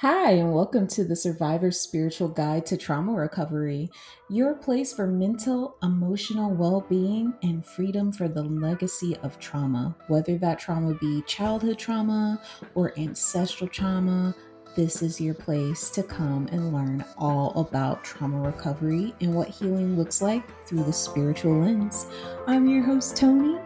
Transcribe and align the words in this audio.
Hi, 0.00 0.30
and 0.30 0.54
welcome 0.54 0.86
to 0.86 1.02
the 1.02 1.16
Survivor's 1.16 1.80
Spiritual 1.80 2.28
Guide 2.28 2.64
to 2.66 2.76
Trauma 2.76 3.14
Recovery, 3.14 3.90
your 4.30 4.54
place 4.54 4.92
for 4.92 5.08
mental, 5.08 5.76
emotional 5.82 6.54
well 6.54 6.86
being 6.88 7.34
and 7.42 7.66
freedom 7.66 8.12
for 8.12 8.28
the 8.28 8.44
legacy 8.44 9.16
of 9.24 9.40
trauma. 9.40 9.96
Whether 10.06 10.38
that 10.38 10.60
trauma 10.60 10.94
be 10.94 11.22
childhood 11.22 11.80
trauma 11.80 12.40
or 12.76 12.96
ancestral 12.96 13.68
trauma, 13.68 14.36
this 14.76 15.02
is 15.02 15.20
your 15.20 15.34
place 15.34 15.90
to 15.90 16.04
come 16.04 16.46
and 16.52 16.72
learn 16.72 17.04
all 17.16 17.50
about 17.58 18.04
trauma 18.04 18.40
recovery 18.40 19.12
and 19.20 19.34
what 19.34 19.48
healing 19.48 19.96
looks 19.96 20.22
like 20.22 20.44
through 20.64 20.84
the 20.84 20.92
spiritual 20.92 21.58
lens. 21.58 22.06
I'm 22.46 22.68
your 22.68 22.84
host, 22.84 23.16
Tony, 23.16 23.58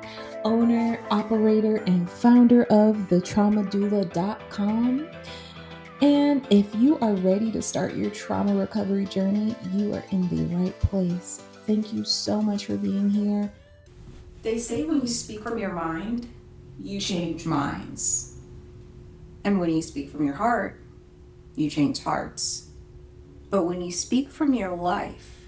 owner, 0.46 0.98
operator, 1.10 1.76
and 1.84 2.08
founder 2.08 2.62
of 2.70 2.96
thetraumadoula.com. 3.10 5.10
And 6.02 6.44
if 6.50 6.74
you 6.74 6.98
are 6.98 7.12
ready 7.12 7.52
to 7.52 7.62
start 7.62 7.94
your 7.94 8.10
trauma 8.10 8.56
recovery 8.56 9.04
journey, 9.04 9.54
you 9.72 9.94
are 9.94 10.02
in 10.10 10.28
the 10.30 10.56
right 10.56 10.76
place. 10.80 11.40
Thank 11.64 11.92
you 11.92 12.02
so 12.02 12.42
much 12.42 12.66
for 12.66 12.76
being 12.76 13.08
here. 13.08 13.52
They 14.42 14.58
say 14.58 14.82
when 14.82 15.00
you 15.00 15.06
speak 15.06 15.44
from 15.44 15.58
your 15.58 15.72
mind, 15.72 16.28
you 16.80 16.98
change 16.98 17.46
minds. 17.46 18.36
And 19.44 19.60
when 19.60 19.70
you 19.70 19.80
speak 19.80 20.10
from 20.10 20.24
your 20.24 20.34
heart, 20.34 20.80
you 21.54 21.70
change 21.70 22.02
hearts. 22.02 22.70
But 23.48 23.62
when 23.62 23.80
you 23.80 23.92
speak 23.92 24.28
from 24.28 24.54
your 24.54 24.74
life, 24.74 25.46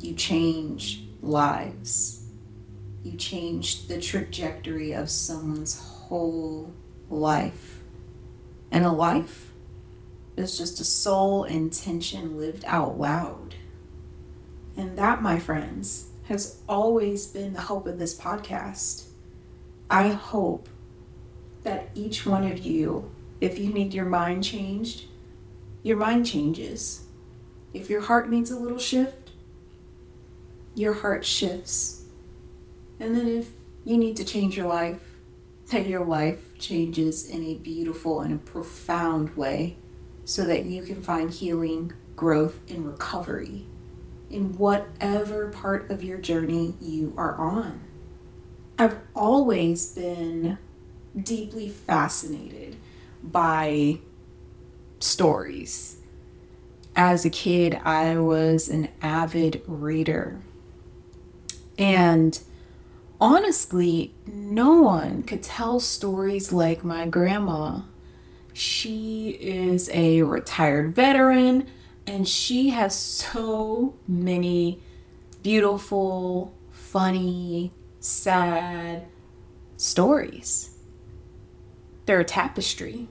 you 0.00 0.14
change 0.14 1.02
lives. 1.20 2.22
You 3.02 3.18
change 3.18 3.86
the 3.86 4.00
trajectory 4.00 4.92
of 4.92 5.10
someone's 5.10 5.78
whole 5.78 6.72
life. 7.10 7.82
And 8.70 8.84
a 8.84 8.90
life 8.90 9.52
is 10.36 10.58
just 10.58 10.80
a 10.80 10.84
soul 10.84 11.44
intention 11.44 12.36
lived 12.36 12.64
out 12.66 12.98
loud. 12.98 13.54
And 14.76 14.98
that, 14.98 15.22
my 15.22 15.38
friends, 15.38 16.08
has 16.24 16.58
always 16.68 17.26
been 17.26 17.54
the 17.54 17.62
hope 17.62 17.86
of 17.86 17.98
this 17.98 18.18
podcast. 18.18 19.06
I 19.88 20.08
hope 20.08 20.68
that 21.62 21.88
each 21.94 22.26
one 22.26 22.44
of 22.50 22.58
you, 22.58 23.10
if 23.40 23.58
you 23.58 23.72
need 23.72 23.94
your 23.94 24.04
mind 24.04 24.44
changed, 24.44 25.04
your 25.82 25.96
mind 25.96 26.26
changes. 26.26 27.04
If 27.72 27.88
your 27.88 28.00
heart 28.02 28.28
needs 28.28 28.50
a 28.50 28.58
little 28.58 28.78
shift, 28.78 29.30
your 30.74 30.94
heart 30.94 31.24
shifts. 31.24 32.04
And 33.00 33.16
then 33.16 33.28
if 33.28 33.50
you 33.84 33.96
need 33.96 34.16
to 34.16 34.24
change 34.24 34.56
your 34.56 34.66
life, 34.66 35.15
that 35.70 35.86
your 35.86 36.04
life 36.04 36.56
changes 36.58 37.28
in 37.28 37.42
a 37.42 37.54
beautiful 37.54 38.20
and 38.20 38.34
a 38.34 38.38
profound 38.38 39.36
way 39.36 39.76
so 40.24 40.44
that 40.44 40.64
you 40.64 40.82
can 40.82 41.02
find 41.02 41.30
healing, 41.30 41.92
growth, 42.14 42.58
and 42.68 42.86
recovery 42.86 43.66
in 44.30 44.56
whatever 44.58 45.48
part 45.48 45.90
of 45.90 46.02
your 46.02 46.18
journey 46.18 46.74
you 46.80 47.12
are 47.16 47.36
on. 47.36 47.80
I've 48.78 48.98
always 49.14 49.94
been 49.94 50.58
deeply 51.20 51.68
fascinated 51.68 52.76
by 53.22 53.98
stories. 54.98 55.96
As 56.94 57.24
a 57.24 57.30
kid, 57.30 57.80
I 57.84 58.18
was 58.18 58.68
an 58.68 58.88
avid 59.02 59.62
reader. 59.66 60.40
And 61.78 62.38
honestly, 63.20 64.14
no 64.26 64.80
one 64.80 65.22
could 65.22 65.42
tell 65.42 65.80
stories 65.80 66.52
like 66.52 66.84
my 66.84 67.06
grandma. 67.06 67.80
She 68.52 69.30
is 69.40 69.90
a 69.92 70.22
retired 70.22 70.94
veteran 70.94 71.66
and 72.06 72.26
she 72.26 72.70
has 72.70 72.98
so 72.98 73.94
many 74.06 74.80
beautiful, 75.42 76.54
funny, 76.70 77.72
sad 78.00 79.06
stories. 79.76 80.78
They're 82.06 82.20
a 82.20 82.24
tapestry. 82.24 83.08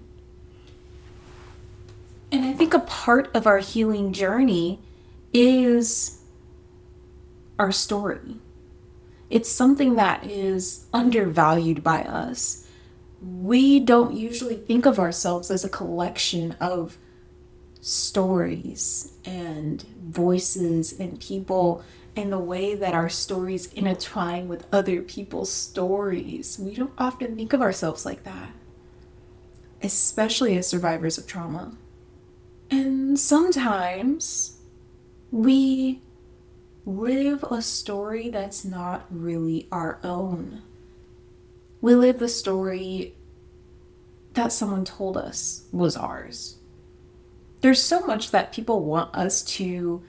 And 2.31 2.45
I 2.45 2.53
think 2.53 2.73
a 2.73 2.79
part 2.79 3.29
of 3.35 3.45
our 3.45 3.59
healing 3.59 4.13
journey 4.13 4.79
is 5.33 6.19
our 7.59 7.71
story 7.71 8.39
it's 9.29 9.51
something 9.51 9.95
that 9.95 10.25
is 10.25 10.85
undervalued 10.93 11.83
by 11.83 12.01
us. 12.03 12.67
We 13.21 13.79
don't 13.79 14.15
usually 14.15 14.57
think 14.57 14.85
of 14.85 14.99
ourselves 14.99 15.49
as 15.49 15.63
a 15.63 15.69
collection 15.69 16.55
of 16.59 16.97
stories 17.81 19.13
and 19.25 19.83
voices 20.03 20.99
and 20.99 21.19
people 21.19 21.83
and 22.15 22.31
the 22.31 22.39
way 22.39 22.75
that 22.75 22.93
our 22.93 23.09
stories 23.09 23.71
intertwine 23.73 24.47
with 24.47 24.65
other 24.71 25.01
people's 25.01 25.51
stories. 25.51 26.57
We 26.59 26.75
don't 26.75 26.93
often 26.97 27.35
think 27.35 27.53
of 27.53 27.61
ourselves 27.61 28.05
like 28.05 28.23
that, 28.23 28.49
especially 29.83 30.57
as 30.57 30.67
survivors 30.67 31.17
of 31.17 31.27
trauma. 31.27 31.75
And 32.71 33.19
sometimes 33.19 34.59
we 35.31 36.01
live 36.85 37.43
a 37.49 37.61
story 37.61 38.29
that's 38.29 38.63
not 38.63 39.05
really 39.09 39.67
our 39.71 39.99
own. 40.03 40.61
We 41.81 41.95
live 41.95 42.19
the 42.19 42.29
story 42.29 43.15
that 44.33 44.51
someone 44.51 44.85
told 44.85 45.17
us 45.17 45.63
was 45.71 45.97
ours. 45.97 46.57
There's 47.61 47.81
so 47.81 48.01
much 48.01 48.31
that 48.31 48.53
people 48.53 48.83
want 48.83 49.15
us 49.15 49.41
to 49.43 50.03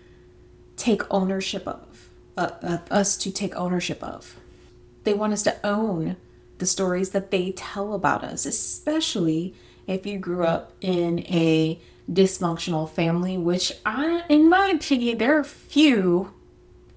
take 0.76 1.02
ownership 1.10 1.66
of, 1.66 2.10
uh, 2.36 2.50
uh, 2.62 2.78
us 2.90 3.16
to 3.18 3.30
take 3.30 3.54
ownership 3.56 4.02
of. 4.02 4.36
They 5.04 5.14
want 5.14 5.32
us 5.32 5.42
to 5.44 5.56
own 5.64 6.16
the 6.58 6.66
stories 6.66 7.10
that 7.10 7.30
they 7.30 7.52
tell 7.52 7.94
about 7.94 8.24
us, 8.24 8.44
especially 8.44 9.54
if 9.86 10.04
you 10.04 10.18
grew 10.18 10.44
up 10.44 10.72
in 10.80 11.20
a 11.20 11.80
dysfunctional 12.10 12.90
family, 12.90 13.38
which 13.38 13.72
I, 13.86 14.24
in 14.28 14.48
my 14.50 14.68
opinion, 14.68 15.18
there 15.18 15.38
are 15.38 15.44
few 15.44 16.32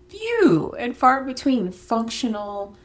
few 0.09 0.73
and 0.77 0.97
far 0.97 1.23
between 1.23 1.71
functional 1.71 2.75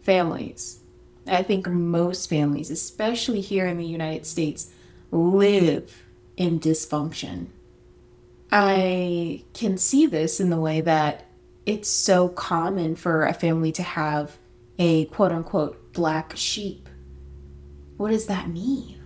families. 0.00 0.80
I 1.26 1.42
think 1.42 1.68
most 1.68 2.28
families, 2.28 2.70
especially 2.70 3.40
here 3.40 3.66
in 3.66 3.76
the 3.76 3.84
United 3.84 4.26
States, 4.26 4.70
live 5.10 6.02
in 6.36 6.60
dysfunction. 6.60 7.48
I 8.50 9.44
can 9.52 9.76
see 9.76 10.06
this 10.06 10.40
in 10.40 10.48
the 10.48 10.60
way 10.60 10.80
that 10.80 11.26
it's 11.66 11.88
so 11.88 12.28
common 12.28 12.96
for 12.96 13.26
a 13.26 13.34
family 13.34 13.72
to 13.72 13.82
have 13.82 14.38
a 14.78 15.04
quote 15.06 15.32
unquote 15.32 15.92
black 15.92 16.32
sheep. 16.36 16.88
What 17.98 18.10
does 18.10 18.26
that 18.26 18.48
mean? 18.48 18.96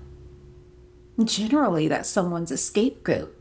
Generally, 1.25 1.89
that 1.89 2.07
someone's 2.07 2.51
a 2.51 2.57
scapegoat. 2.57 3.37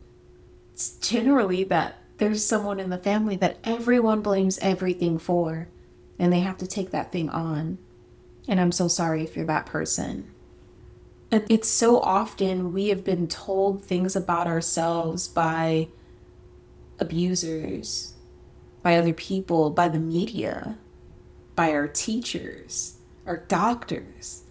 It's 0.74 0.92
generally 0.98 1.64
that 1.66 2.01
there's 2.22 2.46
someone 2.46 2.80
in 2.80 2.92
the 2.92 3.00
family 3.00 3.36
that 3.36 3.58
everyone 3.64 4.22
blames 4.22 4.60
everything 4.60 5.18
for, 5.18 5.68
and 6.20 6.32
they 6.32 6.42
have 6.42 6.60
to 6.60 6.68
take 6.68 6.92
that 6.92 7.12
thing 7.12 7.28
on. 7.32 7.80
And 8.48 8.62
I'm 8.62 8.72
so 8.72 8.88
sorry 8.88 9.24
if 9.24 9.36
you're 9.36 9.48
that 9.48 9.66
person. 9.66 10.32
It's 11.32 11.68
so 11.68 12.00
often 12.00 12.74
we 12.74 12.90
have 12.90 13.04
been 13.04 13.28
told 13.28 13.84
things 13.84 14.16
about 14.16 14.46
ourselves 14.46 15.28
by 15.28 15.88
abusers, 17.00 18.14
by 18.84 18.98
other 18.98 19.14
people, 19.14 19.72
by 19.72 19.88
the 19.88 19.98
media, 19.98 20.78
by 21.56 21.72
our 21.72 21.88
teachers, 21.88 23.00
our 23.26 23.38
doctors. 23.38 24.44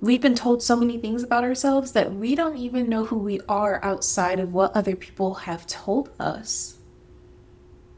We've 0.00 0.22
been 0.22 0.36
told 0.36 0.62
so 0.62 0.76
many 0.76 0.98
things 0.98 1.24
about 1.24 1.42
ourselves 1.42 1.90
that 1.92 2.14
we 2.14 2.36
don't 2.36 2.58
even 2.58 2.88
know 2.88 3.06
who 3.06 3.18
we 3.18 3.40
are 3.48 3.84
outside 3.84 4.38
of 4.38 4.54
what 4.54 4.76
other 4.76 4.94
people 4.94 5.34
have 5.34 5.66
told 5.66 6.10
us 6.20 6.78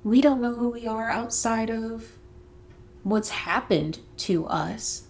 we 0.04 0.20
don't 0.20 0.40
know 0.42 0.54
who 0.54 0.68
we 0.68 0.86
are 0.86 1.10
outside 1.10 1.70
of 1.70 2.12
what's 3.02 3.30
happened 3.30 3.98
to 4.18 4.46
us. 4.46 5.04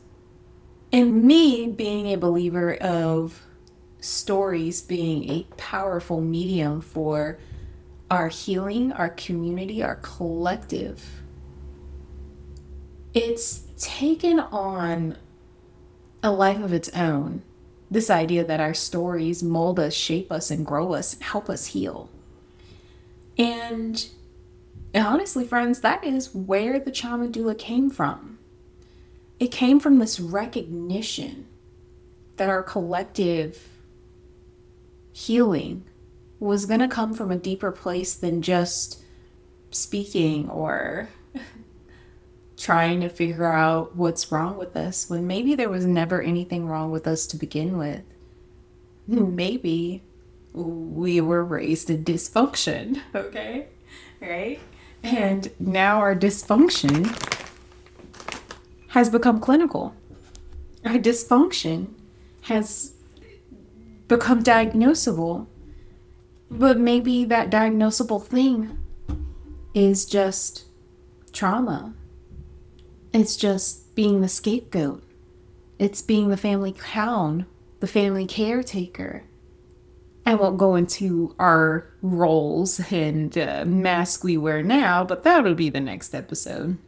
And 0.93 1.25
me 1.25 1.69
being 1.69 2.06
a 2.06 2.17
believer 2.17 2.75
of 2.76 3.43
stories 4.00 4.81
being 4.81 5.29
a 5.31 5.46
powerful 5.56 6.20
medium 6.20 6.81
for 6.81 7.38
our 8.11 8.29
healing, 8.29 8.93
our 8.93 9.08
community, 9.08 9.82
our 9.82 9.96
collective, 9.96 11.02
it's 13.12 13.64
taken 13.76 14.38
on 14.38 15.17
a 16.23 16.31
life 16.31 16.62
of 16.62 16.73
its 16.73 16.88
own. 16.91 17.43
This 17.91 18.11
idea 18.11 18.44
that 18.44 18.61
our 18.61 18.75
stories 18.75 19.43
mold 19.43 19.81
us, 19.81 19.94
shape 19.94 20.31
us, 20.31 20.50
and 20.50 20.64
grow 20.64 20.94
us 20.94 21.17
help 21.20 21.50
us 21.50 21.67
heal. 21.67 22.08
And 23.37 24.06
and 24.94 25.05
honestly, 25.05 25.44
friends, 25.44 25.81
that 25.81 26.05
is 26.05 26.32
where 26.32 26.79
the 26.79 26.93
trauma 26.93 27.26
doula 27.26 27.58
came 27.58 27.91
from. 27.91 28.38
It 29.41 29.50
came 29.50 29.81
from 29.81 29.99
this 29.99 30.20
recognition 30.20 31.46
that 32.37 32.49
our 32.49 32.62
collective 32.62 33.69
healing 35.12 35.85
was 36.38 36.67
going 36.67 36.79
to 36.79 36.88
come 36.88 37.12
from 37.12 37.32
a 37.32 37.37
deeper 37.37 37.73
place 37.73 38.14
than 38.14 38.41
just 38.41 39.02
speaking 39.73 40.49
or 40.49 41.08
trying 42.56 43.00
to 43.00 43.08
figure 43.08 43.52
out 43.52 43.96
what's 43.96 44.31
wrong 44.31 44.56
with 44.56 44.76
us 44.76 45.11
when 45.11 45.26
maybe 45.26 45.56
there 45.56 45.69
was 45.69 45.85
never 45.85 46.23
anything 46.23 46.69
wrong 46.69 46.93
with 46.93 47.08
us 47.08 47.26
to 47.26 47.37
begin 47.37 47.76
with. 47.76 48.02
Maybe 49.08 50.05
we 50.52 51.20
were 51.20 51.44
raised 51.44 51.91
in 51.91 52.05
dysfunction, 52.05 53.00
okay? 53.14 53.67
Right? 54.20 54.61
And 55.04 55.50
now 55.60 55.98
our 55.98 56.16
dysfunction 56.16 57.06
has 58.88 59.10
become 59.10 59.38
clinical. 59.38 59.94
Our 60.82 60.94
dysfunction 60.94 61.88
has 62.42 62.94
become 64.08 64.42
diagnosable. 64.42 65.46
But 66.50 66.78
maybe 66.78 67.24
that 67.26 67.50
diagnosable 67.50 68.24
thing 68.24 68.78
is 69.74 70.06
just 70.06 70.64
trauma. 71.32 71.92
It's 73.12 73.36
just 73.36 73.94
being 73.94 74.22
the 74.22 74.28
scapegoat. 74.28 75.02
It's 75.78 76.00
being 76.00 76.28
the 76.28 76.36
family 76.38 76.72
clown, 76.72 77.44
the 77.80 77.86
family 77.86 78.26
caretaker. 78.26 79.24
I 80.26 80.34
won't 80.34 80.56
go 80.56 80.74
into 80.74 81.34
our 81.38 81.90
roles 82.00 82.80
and 82.90 83.36
uh, 83.36 83.64
mask 83.66 84.24
we 84.24 84.36
wear 84.36 84.62
now, 84.62 85.04
but 85.04 85.22
that'll 85.22 85.54
be 85.54 85.68
the 85.68 85.80
next 85.80 86.14
episode. 86.14 86.78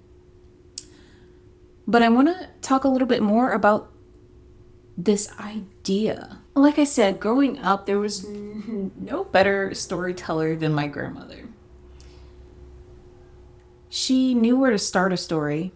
But 1.86 2.02
I 2.02 2.08
want 2.08 2.28
to 2.28 2.48
talk 2.62 2.84
a 2.84 2.88
little 2.88 3.06
bit 3.06 3.22
more 3.22 3.52
about 3.52 3.92
this 4.96 5.30
idea. 5.38 6.38
Like 6.54 6.78
I 6.78 6.84
said, 6.84 7.20
growing 7.20 7.58
up, 7.58 7.84
there 7.84 7.98
was 7.98 8.26
no 8.26 9.24
better 9.24 9.74
storyteller 9.74 10.56
than 10.56 10.72
my 10.72 10.86
grandmother. 10.86 11.48
She 13.90 14.34
knew 14.34 14.58
where 14.58 14.70
to 14.70 14.78
start 14.78 15.12
a 15.12 15.16
story 15.16 15.72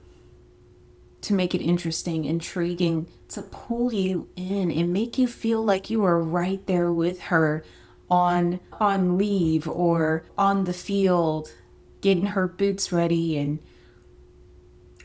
to 1.23 1.35
make 1.35 1.55
it 1.55 1.63
interesting, 1.63 2.25
intriguing, 2.25 3.07
to 3.29 3.43
pull 3.43 3.93
you 3.93 4.29
in 4.37 4.71
and 4.71 4.93
make 4.93 5.19
you 5.19 5.27
feel 5.27 5.63
like 5.65 5.91
you 5.91 6.05
are 6.05 6.21
right 6.21 6.67
there 6.67 6.93
with 6.93 7.21
her 7.23 7.65
on 8.11 8.59
on 8.73 9.17
leave 9.17 9.69
or 9.69 10.25
on 10.37 10.65
the 10.65 10.73
field 10.73 11.53
getting 12.01 12.27
her 12.27 12.49
boots 12.49 12.91
ready 12.91 13.39
and 13.39 13.61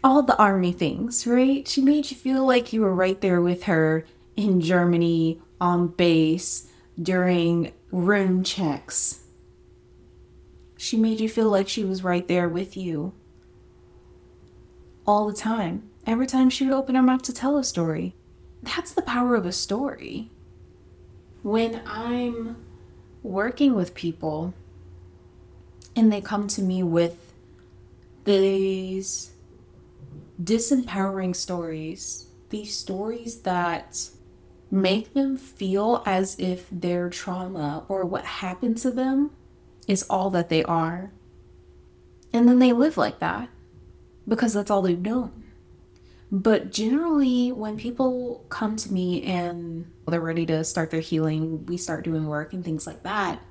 all 0.04 0.22
the 0.24 0.38
army 0.38 0.72
things, 0.72 1.26
right? 1.26 1.68
She 1.68 1.82
made 1.82 2.10
you 2.12 2.18
feel 2.18 2.46
like 2.46 2.72
you 2.72 2.82
were 2.82 2.94
right 2.94 3.20
there 3.22 3.42
with 3.42 3.64
her 3.64 4.06
in 4.36 4.62
Germany 4.62 5.42
on 5.60 5.88
base 5.88 6.68
during 7.02 7.74
room 7.92 8.44
checks. 8.44 9.22
She 10.78 10.98
made 10.98 11.20
you 11.20 11.30
feel 11.30 11.50
like 11.50 11.68
she 11.68 11.84
was 11.84 12.04
right 12.04 12.28
there 12.28 12.48
with 12.48 12.78
you 12.78 13.14
all 15.08 15.28
the 15.28 15.34
time. 15.34 15.90
Every 16.06 16.28
time 16.28 16.50
she 16.50 16.66
would 16.66 16.74
open 16.74 16.96
her 16.96 17.02
mouth 17.02 17.24
to 17.24 17.34
tell 17.34 17.58
a 17.58 17.64
story. 17.64 18.16
That's 18.62 18.92
the 18.92 19.02
power 19.02 19.36
of 19.36 19.46
a 19.46 19.52
story. 19.52 20.30
When 21.42 21.82
I'm 21.86 22.58
working 23.24 23.74
with 23.74 23.96
people 23.96 24.54
and 25.96 26.12
they 26.12 26.22
come 26.22 26.48
to 26.50 26.62
me 26.62 26.84
with 26.84 27.34
these 28.26 29.32
disempowering 30.42 31.36
stories, 31.36 32.28
these 32.50 32.76
stories 32.78 33.42
that 33.42 34.10
make 34.70 35.14
them 35.14 35.38
feel 35.38 36.04
as 36.06 36.36
if 36.40 36.68
their 36.72 37.10
trauma 37.10 37.84
or 37.88 38.06
what 38.06 38.26
happened 38.26 38.78
to 38.78 38.92
them 38.92 39.32
is 39.88 40.04
all 40.10 40.30
that 40.32 40.50
they 40.50 40.64
are. 40.64 41.12
And 42.34 42.48
then 42.48 42.60
they 42.60 42.74
live 42.74 42.98
like 42.98 43.20
that 43.20 43.50
because 44.28 44.54
that's 44.54 44.70
all 44.70 44.82
they've 44.82 45.00
known. 45.00 45.45
But 46.32 46.72
generally, 46.72 47.52
when 47.52 47.78
people 47.78 48.46
come 48.50 48.76
to 48.78 48.92
me 48.92 49.24
and 49.24 49.92
they're 50.08 50.20
ready 50.20 50.46
to 50.48 50.64
start 50.64 50.90
their 50.90 51.00
healing, 51.00 51.66
we 51.66 51.78
start 51.78 52.04
doing 52.04 52.26
work 52.26 52.54
and 52.54 52.64
things 52.64 52.88
like 52.88 53.04
that, 53.04 53.42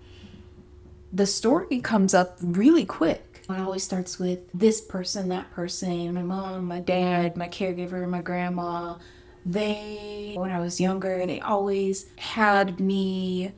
the 1.13 1.27
story 1.27 1.81
comes 1.81 2.15
up 2.15 2.37
really 2.41 2.85
quick. 2.85 3.43
It 3.49 3.61
always 3.61 3.85
starts 3.85 4.19
with 4.19 4.41
this 4.53 4.81
person, 4.81 5.29
that 5.29 5.51
person, 5.53 6.13
my 6.15 6.23
mom, 6.23 6.65
my 6.67 6.81
dad, 6.81 7.37
my 7.37 7.49
caregiver, 7.49 8.09
my 8.09 8.23
grandma, 8.23 8.97
they, 9.47 10.35
when 10.37 10.51
I 10.51 10.61
was 10.61 10.81
younger, 10.81 11.27
they 11.27 11.41
always 11.41 12.07
had 12.17 12.81
me 12.81 13.53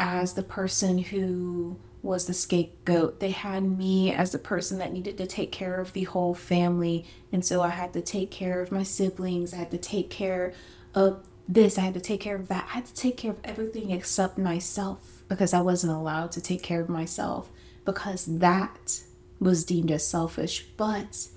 as 0.00 0.34
the 0.34 0.42
person 0.42 0.98
who 0.98 1.78
was 2.02 2.26
the 2.26 2.34
scapegoat. 2.34 3.20
They 3.20 3.30
had 3.30 3.62
me 3.64 4.12
as 4.12 4.32
the 4.32 4.38
person 4.38 4.78
that 4.78 4.92
needed 4.92 5.18
to 5.18 5.26
take 5.26 5.50
care 5.52 5.80
of 5.80 5.92
the 5.92 6.04
whole 6.04 6.34
family. 6.34 7.04
And 7.32 7.44
so 7.44 7.62
I 7.62 7.70
had 7.70 7.92
to 7.94 8.00
take 8.00 8.30
care 8.30 8.60
of 8.60 8.70
my 8.70 8.82
siblings. 8.82 9.52
I 9.52 9.58
had 9.58 9.70
to 9.72 9.78
take 9.78 10.10
care 10.10 10.52
of 10.94 11.24
this. 11.48 11.78
I 11.78 11.82
had 11.82 11.94
to 11.94 12.00
take 12.00 12.20
care 12.20 12.36
of 12.36 12.48
that. 12.48 12.66
I 12.70 12.74
had 12.74 12.86
to 12.86 12.94
take 12.94 13.16
care 13.16 13.32
of 13.32 13.40
everything 13.44 13.90
except 13.90 14.38
myself 14.38 15.22
because 15.28 15.52
I 15.52 15.60
wasn't 15.60 15.92
allowed 15.92 16.32
to 16.32 16.40
take 16.40 16.62
care 16.62 16.80
of 16.80 16.88
myself 16.88 17.50
because 17.84 18.26
that 18.26 19.00
was 19.40 19.64
deemed 19.64 19.90
as 19.90 20.06
selfish. 20.06 20.66
But 20.76 21.28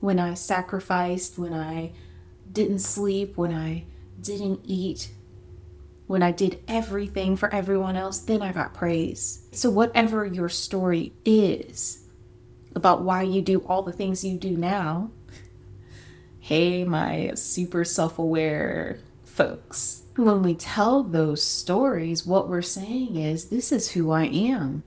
when 0.00 0.18
I 0.18 0.34
sacrificed, 0.34 1.38
when 1.38 1.54
I 1.54 1.92
didn't 2.50 2.80
sleep, 2.80 3.36
when 3.36 3.54
I 3.54 3.84
didn't 4.20 4.60
eat, 4.64 5.10
when 6.06 6.22
I 6.22 6.32
did 6.32 6.62
everything 6.68 7.36
for 7.36 7.52
everyone 7.52 7.96
else, 7.96 8.18
then 8.18 8.42
I 8.42 8.52
got 8.52 8.74
praise. 8.74 9.46
So, 9.52 9.70
whatever 9.70 10.24
your 10.24 10.48
story 10.48 11.12
is 11.24 12.04
about 12.74 13.02
why 13.02 13.22
you 13.22 13.40
do 13.40 13.60
all 13.60 13.82
the 13.82 13.92
things 13.92 14.24
you 14.24 14.36
do 14.36 14.56
now, 14.56 15.10
hey, 16.40 16.84
my 16.84 17.32
super 17.34 17.84
self 17.84 18.18
aware 18.18 18.98
folks, 19.24 20.04
when 20.14 20.42
we 20.42 20.54
tell 20.54 21.02
those 21.02 21.42
stories, 21.42 22.24
what 22.24 22.48
we're 22.48 22.62
saying 22.62 23.16
is, 23.16 23.46
this 23.46 23.72
is 23.72 23.90
who 23.92 24.12
I 24.12 24.26
am. 24.26 24.84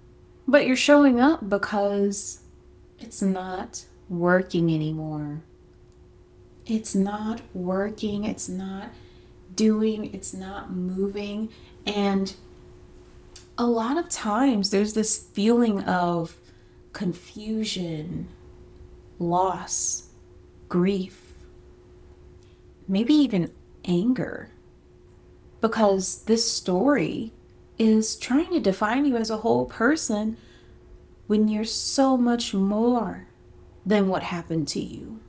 But 0.47 0.65
you're 0.65 0.77
showing 0.77 1.19
up 1.19 1.49
because 1.49 2.39
it's 2.99 3.21
not 3.21 3.83
working 4.07 4.73
anymore. 4.73 5.41
It's 6.65 6.95
not 6.95 7.41
working. 7.53 8.23
It's 8.23 8.47
not 8.47 8.91
doing. 9.57 10.13
It's 10.13 10.33
not 10.33 10.71
moving. 10.71 11.49
And 11.85 12.33
a 13.57 13.65
lot 13.65 13.97
of 13.97 14.07
times 14.07 14.69
there's 14.69 14.93
this 14.93 15.17
feeling 15.17 15.83
of 15.83 16.37
confusion, 16.93 18.29
loss, 19.19 20.09
grief, 20.69 21.33
maybe 22.87 23.13
even 23.13 23.51
anger. 23.83 24.51
Because 25.59 26.23
this 26.23 26.49
story 26.49 27.33
is 27.77 28.15
trying 28.15 28.51
to 28.51 28.59
define 28.59 29.05
you 29.05 29.17
as 29.17 29.29
a 29.29 29.37
whole 29.37 29.65
person 29.65 30.37
when 31.25 31.47
you're 31.47 31.63
so 31.65 32.15
much 32.15 32.53
more 32.53 33.27
than 33.85 34.07
what 34.07 34.23
happened 34.23 34.67
to 34.69 34.79
you. 34.79 35.19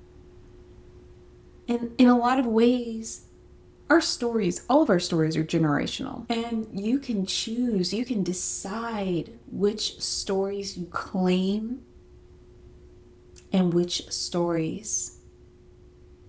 And 1.67 1.93
in 1.99 2.09
a 2.09 2.19
lot 2.19 2.39
of 2.39 2.47
ways, 2.47 3.28
our 3.91 4.01
stories, 4.01 4.65
all 4.69 4.83
of 4.83 4.91
our 4.91 5.01
stories 5.01 5.37
are 5.37 5.45
generational. 5.45 6.27
And 6.31 6.69
you 6.73 6.99
can 6.99 7.27
choose, 7.27 7.93
you 7.93 8.05
can 8.05 8.23
decide 8.23 9.39
which 9.51 10.01
stories 10.01 10.77
you 10.77 10.87
claim 10.87 11.83
and 13.53 13.73
which 13.73 14.09
stories 14.11 15.19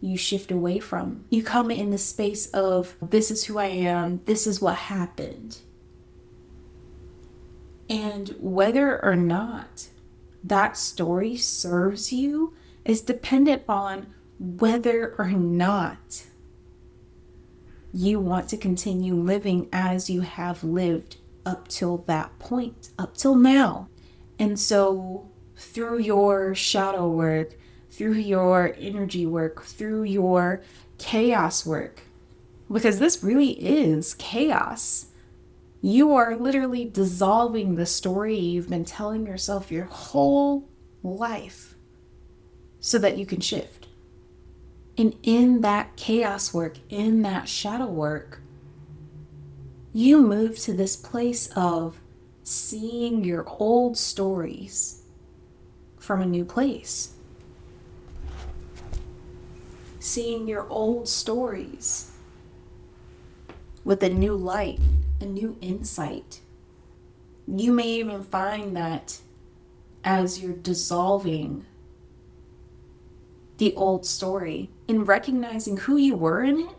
you 0.02 0.18
shift 0.18 0.52
away 0.52 0.80
from. 0.80 1.26
You 1.30 1.44
come 1.44 1.70
in 1.70 1.92
the 1.92 1.98
space 1.98 2.48
of, 2.52 2.96
this 3.02 3.30
is 3.30 3.46
who 3.46 3.58
I 3.58 3.66
am, 3.66 4.22
this 4.26 4.48
is 4.48 4.62
what 4.62 4.76
happened. 4.76 5.58
And 7.90 8.36
whether 8.40 9.04
or 9.04 9.16
not 9.16 9.90
that 10.44 10.78
story 10.78 11.36
serves 11.36 12.14
you 12.14 12.54
is 12.86 13.02
dependent 13.02 13.64
on 13.68 14.14
whether 14.40 15.16
or 15.18 15.32
not 15.32 16.26
you 17.94 18.20
want 18.20 18.50
to 18.50 18.58
continue 18.58 19.16
living 19.16 19.68
as 19.74 20.10
you 20.10 20.22
have 20.22 20.64
lived 20.64 21.18
up 21.46 21.68
till 21.68 21.98
that 22.00 22.38
point, 22.40 22.90
up 23.00 23.18
till 23.18 23.36
now. 23.36 23.90
And 24.38 24.60
so, 24.60 25.30
through 25.56 26.00
your 26.00 26.56
shadow 26.56 27.10
work, 27.10 27.56
through 27.90 28.14
your 28.14 28.76
energy 28.78 29.26
work, 29.26 29.64
through 29.64 30.04
your 30.04 30.62
chaos 30.98 31.66
work, 31.66 32.04
because 32.72 33.00
this 33.00 33.24
really 33.24 33.52
is 33.52 34.14
chaos. 34.14 35.08
You 35.82 36.14
are 36.14 36.36
literally 36.36 36.86
dissolving 36.86 37.76
the 37.76 37.86
story 37.86 38.38
you've 38.38 38.70
been 38.70 38.86
telling 38.86 39.26
yourself 39.26 39.72
your 39.72 39.86
whole 39.86 40.70
life 41.02 41.76
so 42.80 42.98
that 43.00 43.18
you 43.18 43.26
can 43.26 43.40
shift. 43.40 43.79
And 45.00 45.16
in 45.24 45.62
that 45.62 45.96
chaos 45.96 46.54
work, 46.54 46.80
in 46.90 47.22
that 47.22 47.48
shadow 47.48 47.86
work, 47.86 48.42
you 49.94 50.22
move 50.22 50.60
to 50.60 50.74
this 50.74 50.98
place 50.98 51.48
of 51.56 52.02
seeing 52.44 53.24
your 53.24 53.46
old 53.48 53.98
stories 53.98 55.04
from 55.98 56.22
a 56.22 56.26
new 56.26 56.44
place. 56.44 57.14
Seeing 60.00 60.50
your 60.50 60.68
old 60.68 61.08
stories 61.08 62.12
with 63.86 64.04
a 64.04 64.10
new 64.10 64.36
light, 64.36 64.82
a 65.22 65.26
new 65.26 65.58
insight. 65.62 66.42
You 67.48 67.72
may 67.72 67.88
even 67.88 68.22
find 68.22 68.76
that 68.76 69.20
as 70.04 70.42
you're 70.42 70.52
dissolving 70.52 71.66
the 73.60 73.76
old 73.76 74.06
story 74.06 74.70
in 74.88 75.04
recognizing 75.04 75.78
who 75.78 75.98
you 75.98 76.16
were 76.16 76.42
in 76.42 76.62
it, 76.62 76.76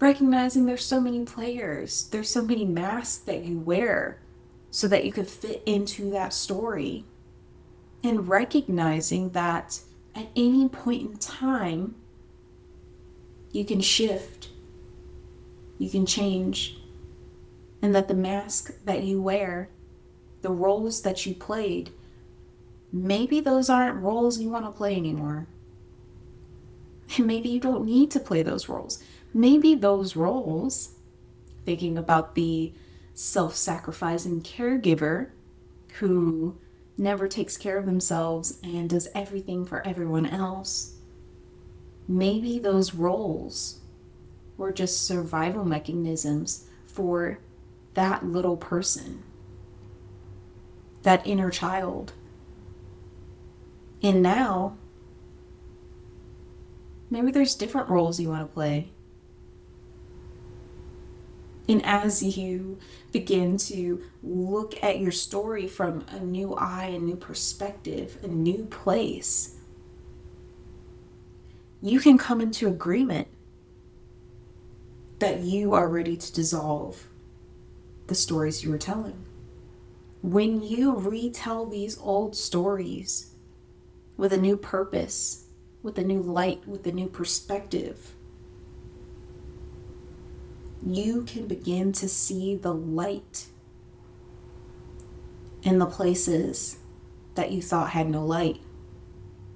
recognizing 0.00 0.66
there's 0.66 0.84
so 0.84 1.00
many 1.00 1.24
players, 1.24 2.08
there's 2.10 2.28
so 2.28 2.42
many 2.42 2.64
masks 2.64 3.16
that 3.16 3.44
you 3.44 3.58
wear 3.58 4.20
so 4.70 4.88
that 4.88 5.04
you 5.04 5.12
could 5.12 5.28
fit 5.28 5.62
into 5.64 6.10
that 6.10 6.34
story, 6.34 7.04
and 8.02 8.28
recognizing 8.28 9.30
that 9.30 9.80
at 10.14 10.26
any 10.34 10.68
point 10.68 11.10
in 11.10 11.16
time, 11.16 11.94
you 13.52 13.64
can 13.64 13.80
shift, 13.80 14.50
you 15.78 15.88
can 15.88 16.04
change, 16.04 16.76
and 17.80 17.94
that 17.94 18.08
the 18.08 18.14
mask 18.14 18.72
that 18.84 19.04
you 19.04 19.22
wear, 19.22 19.70
the 20.42 20.50
roles 20.50 21.02
that 21.02 21.24
you 21.24 21.34
played, 21.34 21.90
maybe 22.92 23.40
those 23.40 23.68
aren't 23.68 24.02
roles 24.02 24.40
you 24.40 24.48
want 24.48 24.64
to 24.64 24.70
play 24.70 24.96
anymore. 24.96 25.46
And 27.16 27.26
maybe 27.26 27.48
you 27.48 27.60
don't 27.60 27.84
need 27.84 28.10
to 28.12 28.20
play 28.20 28.42
those 28.42 28.68
roles. 28.68 29.02
Maybe 29.32 29.74
those 29.74 30.16
roles, 30.16 30.96
thinking 31.64 31.96
about 31.96 32.34
the 32.34 32.72
self 33.14 33.54
sacrificing 33.54 34.42
caregiver 34.42 35.30
who 35.98 36.58
never 36.98 37.28
takes 37.28 37.56
care 37.56 37.78
of 37.78 37.86
themselves 37.86 38.58
and 38.62 38.90
does 38.90 39.08
everything 39.14 39.64
for 39.64 39.86
everyone 39.86 40.26
else, 40.26 40.94
maybe 42.08 42.58
those 42.58 42.94
roles 42.94 43.80
were 44.56 44.72
just 44.72 45.06
survival 45.06 45.64
mechanisms 45.64 46.66
for 46.86 47.38
that 47.94 48.24
little 48.24 48.56
person, 48.56 49.22
that 51.02 51.26
inner 51.26 51.50
child 51.50 52.12
and 54.02 54.22
now, 54.22 54.76
maybe 57.10 57.30
there's 57.30 57.54
different 57.54 57.88
roles 57.88 58.20
you 58.20 58.28
want 58.28 58.48
to 58.48 58.52
play. 58.52 58.90
And 61.68 61.84
as 61.84 62.22
you 62.22 62.78
begin 63.10 63.56
to 63.58 64.02
look 64.22 64.80
at 64.84 65.00
your 65.00 65.10
story 65.10 65.66
from 65.66 66.04
a 66.10 66.20
new 66.20 66.54
eye, 66.54 66.92
a 66.94 66.98
new 66.98 67.16
perspective, 67.16 68.18
a 68.22 68.28
new 68.28 68.66
place, 68.66 69.56
you 71.82 71.98
can 71.98 72.18
come 72.18 72.40
into 72.40 72.68
agreement 72.68 73.28
that 75.18 75.40
you 75.40 75.72
are 75.72 75.88
ready 75.88 76.16
to 76.16 76.32
dissolve 76.32 77.08
the 78.06 78.14
stories 78.14 78.62
you 78.62 78.70
were 78.70 78.78
telling. 78.78 79.24
When 80.22 80.62
you 80.62 80.94
retell 80.94 81.66
these 81.66 81.98
old 81.98 82.36
stories, 82.36 83.35
with 84.16 84.32
a 84.32 84.38
new 84.38 84.56
purpose, 84.56 85.46
with 85.82 85.98
a 85.98 86.04
new 86.04 86.22
light, 86.22 86.66
with 86.66 86.86
a 86.86 86.92
new 86.92 87.08
perspective. 87.08 88.14
You 90.84 91.24
can 91.24 91.46
begin 91.46 91.92
to 91.92 92.08
see 92.08 92.54
the 92.54 92.74
light 92.74 93.46
in 95.62 95.78
the 95.78 95.86
places 95.86 96.78
that 97.34 97.50
you 97.50 97.60
thought 97.60 97.90
had 97.90 98.08
no 98.08 98.24
light. 98.24 98.60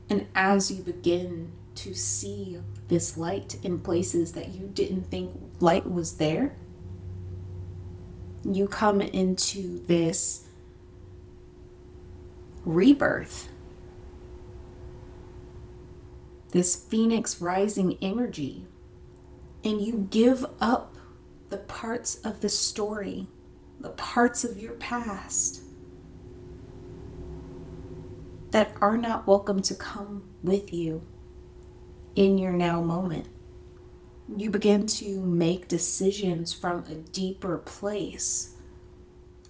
And 0.08 0.26
as 0.34 0.70
you 0.70 0.82
begin 0.82 1.52
to 1.76 1.94
see 1.94 2.58
this 2.88 3.16
light 3.16 3.56
in 3.62 3.78
places 3.78 4.32
that 4.32 4.48
you 4.48 4.66
didn't 4.66 5.04
think 5.04 5.32
light 5.60 5.88
was 5.88 6.16
there, 6.16 6.56
you 8.44 8.66
come 8.66 9.00
into 9.00 9.84
this 9.86 10.46
rebirth 12.64 13.49
this 16.52 16.76
phoenix 16.76 17.40
rising 17.40 17.96
energy, 18.02 18.66
and 19.64 19.80
you 19.80 20.08
give 20.10 20.44
up 20.60 20.96
the 21.48 21.58
parts 21.58 22.16
of 22.16 22.40
the 22.40 22.48
story, 22.48 23.26
the 23.78 23.90
parts 23.90 24.44
of 24.44 24.58
your 24.58 24.72
past 24.72 25.62
that 28.50 28.72
are 28.80 28.96
not 28.96 29.26
welcome 29.26 29.62
to 29.62 29.74
come 29.74 30.24
with 30.42 30.72
you 30.72 31.06
in 32.16 32.36
your 32.36 32.52
now 32.52 32.80
moment. 32.80 33.28
You 34.36 34.50
begin 34.50 34.86
to 34.86 35.20
make 35.20 35.68
decisions 35.68 36.52
from 36.52 36.84
a 36.84 36.94
deeper 36.94 37.58
place 37.58 38.54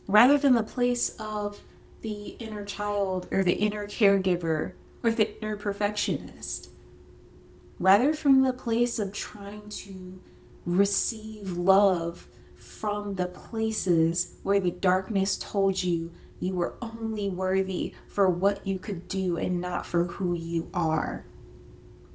rather 0.06 0.38
than 0.38 0.54
the 0.54 0.62
place 0.62 1.14
of 1.18 1.60
the 2.00 2.36
inner 2.38 2.64
child 2.64 3.28
or 3.30 3.42
the 3.42 3.52
inner 3.52 3.86
caregiver 3.86 4.72
or 5.02 5.10
the 5.10 5.40
inner 5.40 5.56
perfectionist 5.56 6.70
rather 7.80 8.12
from 8.12 8.42
the 8.42 8.52
place 8.52 8.98
of 8.98 9.10
trying 9.10 9.68
to 9.70 10.22
receive 10.66 11.56
love 11.56 12.28
from 12.54 13.14
the 13.14 13.26
places 13.26 14.36
where 14.42 14.60
the 14.60 14.70
darkness 14.70 15.38
told 15.38 15.82
you 15.82 16.12
you 16.38 16.54
were 16.54 16.74
only 16.82 17.28
worthy 17.28 17.94
for 18.06 18.28
what 18.28 18.66
you 18.66 18.78
could 18.78 19.08
do 19.08 19.38
and 19.38 19.60
not 19.60 19.86
for 19.86 20.04
who 20.04 20.34
you 20.34 20.70
are. 20.74 21.24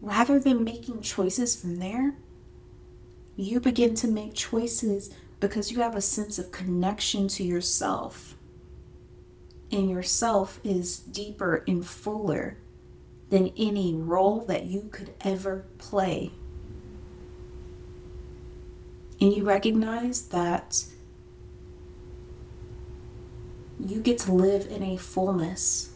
Rather 0.02 0.40
than 0.40 0.64
making 0.64 1.02
choices 1.02 1.60
from 1.60 1.78
there, 1.78 2.16
you 3.36 3.60
begin 3.60 3.96
to 3.96 4.08
make 4.08 4.36
choices 4.36 5.12
because 5.40 5.72
you 5.72 5.82
have 5.82 5.96
a 5.96 6.02
sense 6.02 6.38
of 6.38 6.52
connection 6.52 7.28
to 7.28 7.44
yourself. 7.44 8.38
And 9.72 9.90
yourself 9.90 10.60
is 10.64 11.00
deeper 11.00 11.64
and 11.68 11.86
fuller 11.86 12.58
than 13.36 13.52
any 13.58 13.94
role 13.94 14.46
that 14.46 14.64
you 14.64 14.88
could 14.94 15.14
ever 15.20 15.66
play. 15.78 16.32
And 19.20 19.34
you 19.34 19.44
recognize 19.44 20.22
that 20.28 20.86
you 23.78 24.00
get 24.00 24.20
to 24.20 24.32
live 24.32 24.68
in 24.68 24.82
a 24.82 24.96
fullness 24.96 25.92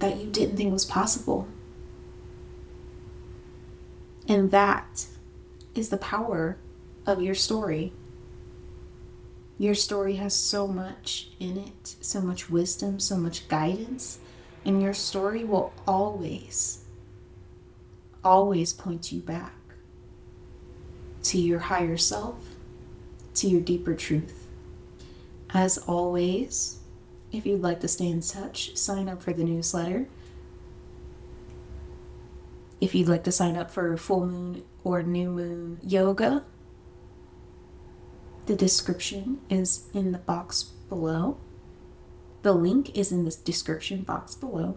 that 0.00 0.18
you 0.18 0.28
didn't 0.28 0.58
think 0.58 0.70
was 0.70 0.84
possible. 0.84 1.48
And 4.28 4.50
that 4.50 5.06
is 5.74 5.88
the 5.88 5.96
power 5.96 6.58
of 7.06 7.22
your 7.22 7.34
story. 7.34 7.94
Your 9.56 9.74
story 9.74 10.16
has 10.16 10.34
so 10.34 10.66
much 10.66 11.30
in 11.40 11.56
it, 11.56 11.96
so 12.02 12.20
much 12.20 12.50
wisdom, 12.50 13.00
so 13.00 13.16
much 13.16 13.48
guidance 13.48 14.18
and 14.64 14.82
your 14.82 14.94
story 14.94 15.44
will 15.44 15.72
always, 15.86 16.84
always 18.22 18.72
point 18.72 19.12
you 19.12 19.20
back 19.20 19.54
to 21.24 21.38
your 21.38 21.58
higher 21.58 21.96
self, 21.96 22.38
to 23.34 23.48
your 23.48 23.60
deeper 23.60 23.94
truth. 23.94 24.46
As 25.52 25.78
always, 25.78 26.78
if 27.32 27.46
you'd 27.46 27.62
like 27.62 27.80
to 27.80 27.88
stay 27.88 28.08
in 28.08 28.20
touch, 28.20 28.76
sign 28.76 29.08
up 29.08 29.22
for 29.22 29.32
the 29.32 29.44
newsletter. 29.44 30.06
If 32.80 32.94
you'd 32.94 33.08
like 33.08 33.24
to 33.24 33.32
sign 33.32 33.56
up 33.56 33.70
for 33.70 33.96
full 33.96 34.26
moon 34.26 34.62
or 34.82 35.02
new 35.02 35.30
moon 35.30 35.80
yoga, 35.82 36.44
the 38.46 38.54
description 38.54 39.40
is 39.48 39.84
in 39.94 40.12
the 40.12 40.18
box 40.18 40.64
below. 40.88 41.38
The 42.44 42.52
link 42.52 42.94
is 42.94 43.10
in 43.10 43.24
the 43.24 43.34
description 43.42 44.02
box 44.02 44.34
below. 44.34 44.76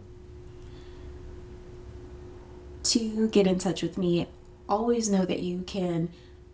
To 2.83 3.27
get 3.27 3.45
in 3.45 3.59
touch 3.59 3.83
with 3.83 3.97
me, 3.97 4.29
always 4.69 5.09
know 5.09 5.25
that 5.25 5.41
you 5.41 5.63
can 5.63 6.07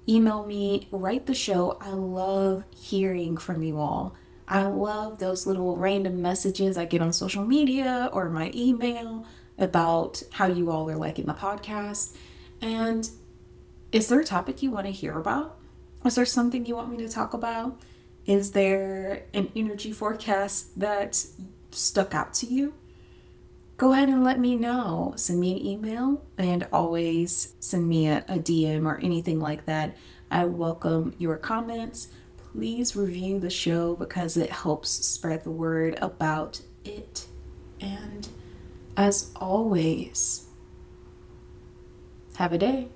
email 0.09 0.43
me, 0.43 0.87
write 0.89 1.27
the 1.27 1.35
show. 1.35 1.77
I 1.79 1.91
love 1.91 2.63
hearing 2.75 3.37
from 3.37 3.61
you 3.61 3.77
all. 3.77 4.15
I 4.47 4.63
love 4.63 5.19
those 5.19 5.45
little 5.45 5.77
random 5.77 6.19
messages 6.19 6.79
I 6.79 6.85
get 6.85 7.03
on 7.03 7.13
social 7.13 7.45
media 7.45 8.09
or 8.11 8.27
my 8.31 8.49
email 8.55 9.27
about 9.59 10.23
how 10.31 10.47
you 10.47 10.71
all 10.71 10.89
are 10.89 10.95
liking 10.95 11.25
the 11.25 11.35
podcast. 11.35 12.15
And 12.59 13.07
is 13.91 14.07
there 14.07 14.21
a 14.21 14.25
topic 14.25 14.63
you 14.63 14.71
want 14.71 14.87
to 14.87 14.91
hear 14.91 15.19
about? 15.19 15.59
Is 16.03 16.15
there 16.15 16.25
something 16.25 16.65
you 16.65 16.75
want 16.75 16.89
me 16.89 16.97
to 16.97 17.07
talk 17.07 17.35
about? 17.35 17.79
Is 18.25 18.51
there 18.51 19.23
an 19.33 19.51
energy 19.55 19.91
forecast 19.91 20.79
that 20.79 21.25
stuck 21.71 22.15
out 22.15 22.33
to 22.35 22.45
you? 22.45 22.73
go 23.83 23.91
ahead 23.91 24.07
and 24.07 24.23
let 24.23 24.39
me 24.39 24.55
know. 24.55 25.13
Send 25.17 25.41
me 25.41 25.59
an 25.59 25.65
email 25.65 26.23
and 26.37 26.65
always 26.71 27.53
send 27.59 27.87
me 27.87 28.07
a, 28.07 28.19
a 28.29 28.39
DM 28.39 28.85
or 28.85 28.97
anything 28.99 29.39
like 29.41 29.65
that. 29.65 29.97
I 30.31 30.45
welcome 30.45 31.13
your 31.17 31.35
comments. 31.35 32.07
Please 32.37 32.95
review 32.95 33.39
the 33.39 33.49
show 33.49 33.95
because 33.95 34.37
it 34.37 34.51
helps 34.51 34.89
spread 34.89 35.43
the 35.43 35.51
word 35.51 35.97
about 36.01 36.61
it. 36.85 37.25
And 37.81 38.29
as 38.95 39.31
always, 39.35 40.45
have 42.37 42.53
a 42.53 42.57
day. 42.57 42.87